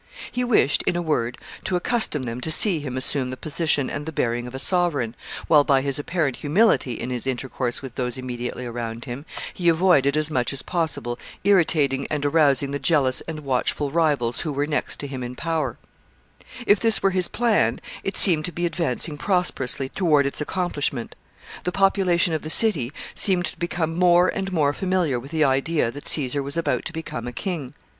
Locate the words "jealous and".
12.79-13.41